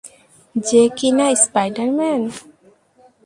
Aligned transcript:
যে 0.55 0.83
কি 0.97 1.09
না 1.17 1.27
স্পাইডার-ম্যান? 1.43 2.21